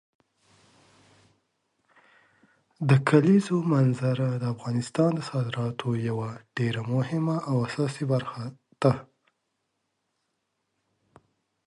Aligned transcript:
د 2.89 2.91
کلیزو 3.09 3.57
منظره 3.73 4.29
د 4.41 4.43
افغانستان 4.53 5.09
د 5.15 5.19
صادراتو 5.31 5.87
یوه 6.09 6.29
ډېره 6.57 6.81
مهمه 6.93 7.35
او 7.49 7.55
اساسي 7.67 8.03
برخه 8.13 8.43
ده. 8.81 8.93